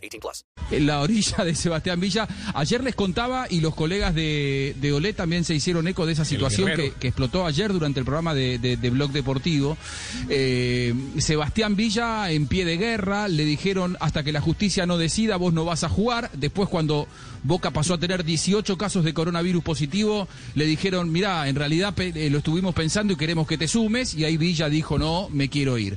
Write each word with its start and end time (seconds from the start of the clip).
18 0.00 0.20
plus. 0.20 0.44
En 0.70 0.86
la 0.86 1.00
orilla 1.00 1.44
de 1.44 1.54
Sebastián 1.54 2.00
Villa. 2.00 2.28
Ayer 2.54 2.82
les 2.82 2.94
contaba 2.94 3.46
y 3.48 3.60
los 3.60 3.74
colegas 3.74 4.14
de, 4.14 4.74
de 4.80 4.92
Olé 4.92 5.12
también 5.12 5.44
se 5.44 5.54
hicieron 5.54 5.86
eco 5.88 6.06
de 6.06 6.12
esa 6.12 6.24
situación 6.24 6.70
que, 6.74 6.92
que 6.92 7.08
explotó 7.08 7.46
ayer 7.46 7.72
durante 7.72 8.00
el 8.00 8.06
programa 8.06 8.34
de, 8.34 8.58
de, 8.58 8.76
de 8.76 8.90
Blog 8.90 9.12
Deportivo. 9.12 9.76
Eh, 10.28 10.94
Sebastián 11.18 11.76
Villa 11.76 12.30
en 12.30 12.46
pie 12.46 12.64
de 12.64 12.76
guerra, 12.76 13.28
le 13.28 13.44
dijeron 13.44 13.96
hasta 14.00 14.22
que 14.22 14.32
la 14.32 14.40
justicia 14.40 14.86
no 14.86 14.98
decida, 14.98 15.36
vos 15.36 15.52
no 15.52 15.64
vas 15.64 15.84
a 15.84 15.88
jugar. 15.88 16.30
Después 16.34 16.68
cuando 16.68 17.06
Boca 17.42 17.70
pasó 17.70 17.94
a 17.94 17.98
tener 17.98 18.24
18 18.24 18.76
casos 18.76 19.04
de 19.04 19.14
coronavirus 19.14 19.62
positivo, 19.62 20.28
le 20.54 20.66
dijeron, 20.66 21.10
mira, 21.10 21.48
en 21.48 21.56
realidad 21.56 21.94
eh, 22.00 22.28
lo 22.30 22.38
estuvimos 22.38 22.74
pensando 22.74 23.12
y 23.12 23.16
queremos 23.16 23.46
que 23.46 23.58
te 23.58 23.68
sumes, 23.68 24.14
y 24.14 24.24
ahí 24.24 24.36
Villa 24.36 24.68
dijo, 24.68 24.98
no, 24.98 25.28
me 25.30 25.48
quiero 25.48 25.78
ir. 25.78 25.96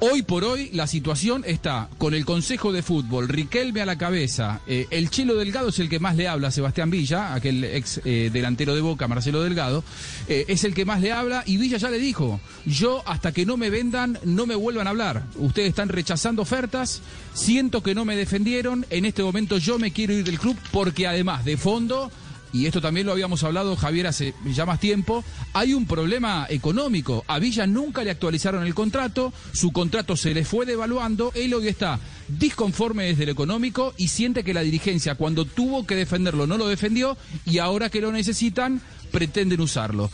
Hoy 0.00 0.22
por 0.22 0.44
hoy 0.44 0.70
la 0.72 0.86
situación 0.86 1.42
está 1.44 1.88
con 1.98 2.14
el 2.14 2.24
Consejo 2.24 2.72
de 2.72 2.82
Fútbol, 2.82 3.27
Riquelme 3.28 3.82
a 3.82 3.86
la 3.86 3.98
cabeza, 3.98 4.62
eh, 4.66 4.86
el 4.88 5.10
Chelo 5.10 5.36
Delgado 5.36 5.68
es 5.68 5.78
el 5.80 5.90
que 5.90 6.00
más 6.00 6.16
le 6.16 6.28
habla 6.28 6.48
a 6.48 6.50
Sebastián 6.50 6.88
Villa, 6.88 7.34
aquel 7.34 7.62
ex 7.62 8.00
eh, 8.06 8.30
delantero 8.32 8.74
de 8.74 8.80
Boca, 8.80 9.06
Marcelo 9.06 9.42
Delgado, 9.42 9.84
eh, 10.28 10.46
es 10.48 10.64
el 10.64 10.72
que 10.72 10.86
más 10.86 11.02
le 11.02 11.12
habla 11.12 11.42
y 11.44 11.58
Villa 11.58 11.76
ya 11.76 11.90
le 11.90 11.98
dijo, 11.98 12.40
yo 12.64 13.02
hasta 13.06 13.32
que 13.32 13.44
no 13.44 13.58
me 13.58 13.68
vendan 13.68 14.18
no 14.24 14.46
me 14.46 14.54
vuelvan 14.54 14.86
a 14.86 14.90
hablar, 14.90 15.24
ustedes 15.36 15.68
están 15.68 15.90
rechazando 15.90 16.40
ofertas, 16.40 17.02
siento 17.34 17.82
que 17.82 17.94
no 17.94 18.06
me 18.06 18.16
defendieron, 18.16 18.86
en 18.88 19.04
este 19.04 19.22
momento 19.22 19.58
yo 19.58 19.78
me 19.78 19.92
quiero 19.92 20.14
ir 20.14 20.24
del 20.24 20.38
club 20.38 20.56
porque 20.72 21.06
además 21.06 21.44
de 21.44 21.58
fondo 21.58 22.10
y 22.50 22.64
esto 22.64 22.80
también 22.80 23.04
lo 23.04 23.12
habíamos 23.12 23.44
hablado, 23.44 23.76
Javier, 23.76 24.06
hace 24.06 24.34
ya 24.46 24.64
más 24.64 24.80
tiempo, 24.80 25.22
hay 25.52 25.74
un 25.74 25.86
problema 25.86 26.46
económico. 26.48 27.22
A 27.28 27.38
Villa 27.38 27.66
nunca 27.66 28.02
le 28.02 28.10
actualizaron 28.10 28.66
el 28.66 28.74
contrato, 28.74 29.34
su 29.52 29.70
contrato 29.70 30.16
se 30.16 30.32
le 30.32 30.46
fue 30.46 30.64
devaluando, 30.64 31.30
él 31.34 31.52
hoy 31.52 31.68
está 31.68 32.00
disconforme 32.28 33.04
desde 33.04 33.24
el 33.24 33.30
económico 33.30 33.94
y 33.96 34.08
siente 34.08 34.44
que 34.44 34.54
la 34.54 34.62
dirigencia 34.62 35.14
cuando 35.14 35.44
tuvo 35.44 35.86
que 35.86 35.96
defenderlo 35.96 36.46
no 36.46 36.58
lo 36.58 36.68
defendió 36.68 37.16
y 37.44 37.58
ahora 37.58 37.90
que 37.90 38.00
lo 38.00 38.12
necesitan 38.12 38.80
pretenden 39.10 39.60
usarlo. 39.60 40.10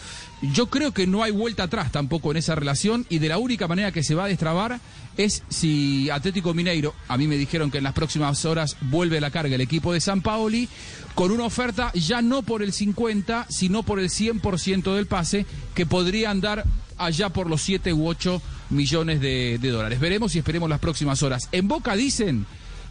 Yo 0.53 0.67
creo 0.67 0.93
que 0.93 1.07
no 1.07 1.23
hay 1.23 1.33
vuelta 1.33 1.65
atrás 1.65 1.91
tampoco 1.91 2.31
en 2.31 2.37
esa 2.37 2.55
relación 2.55 3.07
y 3.09 3.19
de 3.19 3.29
la 3.29 3.39
única 3.39 3.67
manera 3.67 3.93
que 3.93 4.03
se 4.05 4.15
va 4.15 4.25
a 4.25 4.29
destrabar 4.29 4.81
es 5.17 5.43
si 5.49 6.11
Atlético 6.11 6.55
Mineiro, 6.55 6.95
a 7.09 7.17
mí 7.17 7.27
me 7.27 7.37
dijeron 7.37 7.71
que 7.71 7.79
en 7.79 7.85
las 7.85 7.93
próximas 7.93 8.45
horas 8.45 8.77
vuelve 8.81 9.19
a 9.19 9.21
la 9.21 9.31
carga 9.31 9.55
el 9.55 9.61
equipo 9.61 9.93
de 9.93 10.01
San 10.01 10.23
Paoli, 10.23 10.69
con 11.15 11.31
una 11.31 11.45
oferta 11.45 11.93
ya 11.95 12.23
no 12.23 12.43
por 12.43 12.63
el 12.63 12.73
50, 12.73 13.47
sino 13.49 13.83
por 13.83 14.01
el 14.01 14.11
100% 14.11 14.95
del 14.95 15.07
pase, 15.07 15.47
que 15.75 15.87
podría 15.87 16.31
andar 16.31 16.65
allá 16.99 17.31
por 17.31 17.49
los 17.49 17.63
7 17.63 17.93
u 17.93 18.07
8 18.07 18.43
millones 18.71 19.21
de, 19.21 19.59
dólares. 19.59 20.01
Veremos 20.01 20.35
y 20.35 20.39
esperemos 20.39 20.69
las 20.69 20.81
próximas 20.81 21.23
horas. 21.23 21.49
En 21.53 21.69
Boca 21.69 21.97
dicen, 21.97 22.47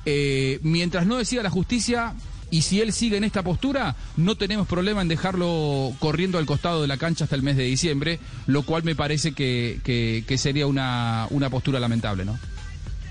eh, 0.05 0.59
mientras 0.63 1.05
no 1.05 1.17
decida 1.17 1.43
la 1.43 1.49
justicia, 1.49 2.13
y 2.49 2.61
si 2.61 2.81
él 2.81 2.93
sigue 2.93 3.17
en 3.17 3.23
esta 3.23 3.41
postura, 3.41 3.95
no 4.15 4.35
tenemos 4.35 4.67
problema 4.67 5.02
en 5.02 5.07
dejarlo 5.07 5.91
corriendo 5.99 6.38
al 6.38 6.45
costado 6.45 6.81
de 6.81 6.88
la 6.88 6.97
cancha 6.97 7.23
hasta 7.23 7.35
el 7.35 7.41
mes 7.41 7.57
de 7.57 7.63
diciembre, 7.63 8.19
lo 8.45 8.64
cual 8.64 8.83
me 8.83 8.95
parece 8.95 9.31
que, 9.33 9.80
que, 9.83 10.23
que 10.27 10.37
sería 10.37 10.67
una, 10.67 11.25
una 11.31 11.49
postura 11.49 11.80
lamentable, 11.80 12.25
¿no? 12.25 12.37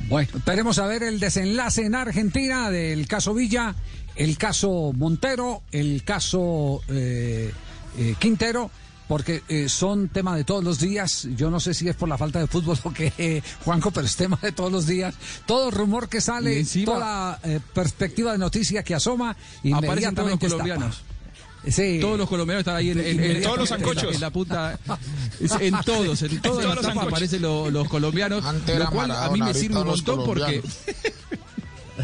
Bueno, 0.09 0.29
esperemos 0.37 0.79
a 0.79 0.87
ver 0.87 1.03
el 1.03 1.21
desenlace 1.21 1.87
en 1.87 1.95
Argentina 1.95 2.71
del 2.71 3.07
caso 3.07 3.35
Villa, 3.35 3.75
el 4.17 4.37
caso 4.37 4.93
Montero, 4.95 5.63
el 5.73 6.05
caso 6.05 6.83
eh, 6.89 7.53
eh, 7.99 8.15
Quintero 8.19 8.71
porque 9.13 9.43
eh, 9.51 9.69
son 9.69 10.09
tema 10.09 10.35
de 10.35 10.43
todos 10.43 10.65
los 10.65 10.79
días. 10.81 11.29
Yo 11.37 11.51
no 11.51 11.61
sé 11.61 11.75
si 11.75 11.87
es 11.87 11.95
por 11.95 12.09
la 12.09 12.17
falta 12.17 12.39
de 12.39 12.47
fútbol 12.47 12.79
o 12.83 12.91
que 12.95 13.13
eh, 13.19 13.43
Juanco, 13.63 13.91
pero 13.91 14.07
es 14.07 14.17
tema 14.17 14.39
de 14.41 14.53
todos 14.53 14.73
los 14.73 14.87
días. 14.87 15.15
Todo 15.45 15.71
rumor 15.71 16.09
que 16.09 16.23
sale, 16.23 16.61
encima, 16.61 16.95
toda 16.95 17.39
eh, 17.45 17.61
perspectiva 17.75 18.33
de 18.33 18.39
noticia 18.39 18.83
que 18.83 18.95
asoma, 18.95 19.33
aparecen 19.33 19.71
todos 19.75 19.83
los 19.83 19.93
inmediatamente 19.93 20.49
colombianos. 20.49 21.03
Sí. 21.69 21.99
Todos 22.01 22.19
los 22.19 22.29
colombianos 22.29 22.63
están 22.63 22.75
ahí 22.77 22.91
en, 22.91 22.99
en- 23.01 23.23
en- 23.23 23.37
En 23.37 23.43
todos 23.43 23.59
los 23.59 23.71
en- 23.71 23.77
sancochos. 23.79 24.15
En 24.15 24.21
la 24.23 24.31
punta, 24.31 24.79
en 25.61 25.75
todos, 25.85 26.23
en 26.23 26.41
todas 26.41 26.65
las 26.65 26.75
los 26.77 26.85
tapas 26.87 27.07
aparecen 27.07 27.43
lo- 27.43 27.71
los 27.71 27.87
colombianos, 27.89 28.43
Antes 28.45 28.67
lo 28.77 28.83
era 28.83 28.91
cual 28.91 29.11
a 29.11 29.29
mí 29.31 29.41
me 29.43 29.53
sirve 29.55 29.77
un 29.79 29.87
montón 29.89 30.25
porque 30.25 30.63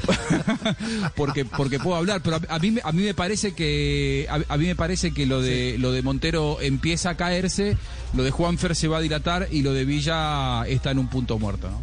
porque 1.17 1.45
porque 1.45 1.79
puedo 1.79 1.97
hablar, 1.97 2.21
pero 2.23 2.39
a, 2.49 2.59
mí 2.59 2.71
me- 2.71 2.81
a 2.85 2.93
mí 2.93 3.03
me 3.03 3.15
parece 3.15 3.53
que 3.53 4.27
a, 4.31 4.41
a 4.53 4.57
mí 4.57 4.67
me 4.67 4.75
parece 4.77 5.13
que 5.13 5.27
lo 5.27 5.41
de 5.41 5.77
lo 5.79 5.93
de 5.93 6.03
Montero 6.03 6.59
empieza 6.61 7.11
a 7.11 7.17
caerse, 7.17 7.77
lo 8.15 8.23
de 8.23 8.31
Juanfer 8.31 8.75
se 8.75 8.89
va 8.89 8.99
a 8.99 9.01
dilatar 9.01 9.49
y 9.51 9.63
lo 9.63 9.73
de 9.73 9.85
Villa 9.85 10.65
está 10.67 10.91
en 10.91 10.99
un 10.99 11.09
punto 11.09 11.39
muerto, 11.39 11.69
¿no? 11.71 11.83